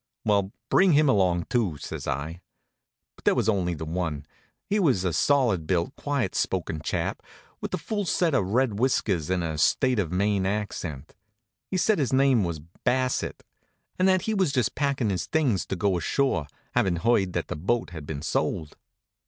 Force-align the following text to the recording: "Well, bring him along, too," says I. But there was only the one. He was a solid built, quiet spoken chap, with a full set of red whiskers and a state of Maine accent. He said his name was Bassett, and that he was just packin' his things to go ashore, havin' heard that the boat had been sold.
"Well, 0.25 0.51
bring 0.71 0.93
him 0.93 1.07
along, 1.07 1.43
too," 1.43 1.77
says 1.77 2.07
I. 2.07 2.41
But 3.15 3.25
there 3.25 3.35
was 3.35 3.47
only 3.47 3.75
the 3.75 3.85
one. 3.85 4.25
He 4.65 4.79
was 4.79 5.03
a 5.03 5.13
solid 5.13 5.67
built, 5.67 5.95
quiet 5.95 6.33
spoken 6.33 6.81
chap, 6.81 7.21
with 7.61 7.71
a 7.75 7.77
full 7.77 8.05
set 8.05 8.33
of 8.33 8.47
red 8.47 8.79
whiskers 8.79 9.29
and 9.29 9.43
a 9.43 9.59
state 9.59 9.99
of 9.99 10.11
Maine 10.11 10.47
accent. 10.47 11.13
He 11.69 11.77
said 11.77 11.99
his 11.99 12.11
name 12.13 12.43
was 12.43 12.59
Bassett, 12.83 13.43
and 13.99 14.07
that 14.07 14.23
he 14.23 14.33
was 14.33 14.51
just 14.51 14.73
packin' 14.73 15.11
his 15.11 15.27
things 15.27 15.67
to 15.67 15.75
go 15.75 15.95
ashore, 15.95 16.47
havin' 16.73 16.95
heard 16.95 17.33
that 17.33 17.47
the 17.49 17.55
boat 17.55 17.91
had 17.91 18.07
been 18.07 18.23
sold. 18.23 18.77